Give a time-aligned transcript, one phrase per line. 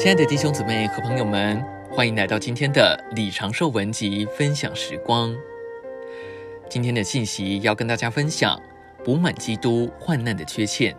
[0.00, 5.36] 亲爱的弟兄姊妹和朋友们，欢迎来到今天的李长寿文集分享时光。
[6.70, 8.58] 今天的信息要跟大家分享
[9.04, 10.96] 补满基督患难的缺欠。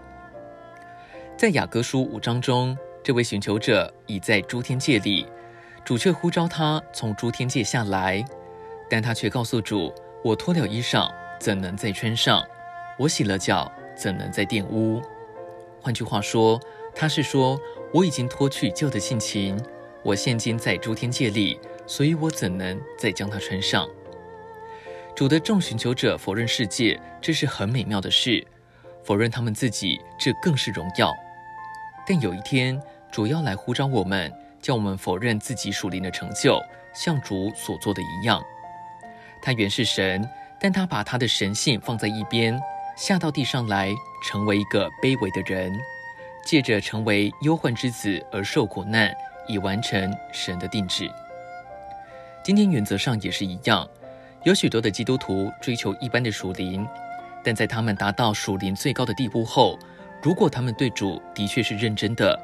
[1.36, 5.26] 在雅各书五章中，这位寻求者已在诸天界里，
[5.84, 8.24] 主却呼召他从诸天界下来，
[8.88, 9.92] 但他却告诉主
[10.24, 12.46] ：“我脱了衣裳，怎能再穿上？
[13.00, 15.02] 我洗了脚，怎能再玷污？”
[15.82, 16.60] 换句话说，
[16.94, 17.60] 他是说。
[17.94, 19.60] 我已经脱去旧的性情，
[20.02, 23.88] 我现今在诸天界里，所以我怎能再将它穿上？
[25.14, 28.42] 主的众寻求者否认世界，这是很美妙的事；
[29.04, 31.14] 否认他们自己，这更是荣耀。
[32.08, 36.62] 但有一天，主要来呼召我们，叫我们否认自己属灵的成就，
[36.94, 38.42] 像主所做的一样。
[39.42, 40.26] 他原是神，
[40.62, 42.58] 但他把他的神性放在一边，
[42.96, 43.94] 下到地上来，
[44.26, 45.78] 成为一个卑微的人。
[46.46, 49.14] 借着成为忧患之子而受苦难，
[49.48, 51.10] 以完成神的定旨。
[52.44, 53.88] 今天原则上也是一样，
[54.44, 56.88] 有许多的基督徒追求一般的属灵，
[57.44, 59.78] 但在他们达到属灵最高的地步后，
[60.22, 62.40] 如果他们对主的确是认真的，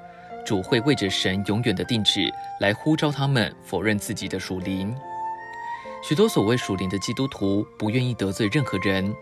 [0.45, 4.95] 主会为着神永远的定旨来呼召他们否认自己的属灵。
[6.03, 9.13] 许多所谓属灵的基督徒不愿意得罪任何人，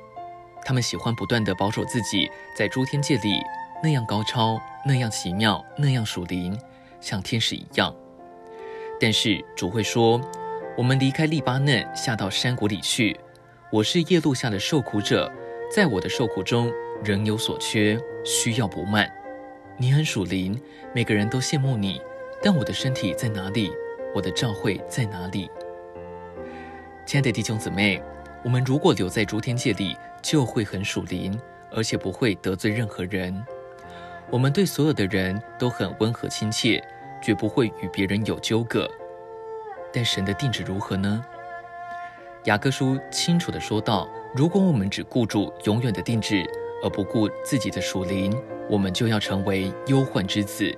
[0.63, 3.41] 他们喜欢不断的保守自己在诸天界里。
[3.85, 6.59] 那样高超，那样奇妙，那样属灵，
[6.99, 7.95] 像天使一样。
[8.99, 10.19] 但是主会说
[10.75, 13.15] ：“我们离开利巴嫩，下到山谷里去。
[13.71, 15.31] 我是夜路下的受苦者，
[15.71, 19.07] 在我的受苦中仍有所缺，需要补满。
[19.77, 20.59] 你很属灵，
[20.91, 22.01] 每个人都羡慕你。
[22.41, 23.71] 但我的身体在哪里？
[24.15, 25.47] 我的教会在哪里？”
[27.05, 28.01] 亲爱的弟兄姊妹，
[28.43, 33.45] 我们如果留在诸天界里，就会很属灵，而且不会得罪任何人。
[34.31, 36.83] 我们对所有的人都很温和亲切，
[37.21, 38.89] 绝不会与别人有纠葛。
[39.93, 41.23] 但神的定旨如何呢？
[42.45, 46.45] 雅各书清楚地说道：如果我们只顾住永远的定旨，
[46.83, 48.35] 而不顾自己的属灵，
[48.69, 50.75] 我们就要成为忧患之子。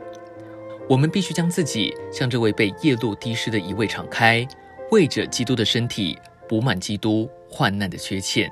[0.89, 4.47] 我们必须将自己向这位被夜露滴湿的一位敞开，
[4.91, 8.49] 为着基督的身体补满基督患难的缺欠。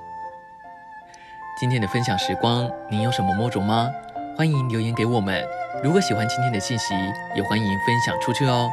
[1.60, 3.90] 今天的分享时光，您有什么摸着吗？
[4.38, 5.42] 欢迎留言给我们。
[5.82, 6.94] 如果喜欢今天的信息，
[7.34, 8.70] 也欢迎分享出去哦。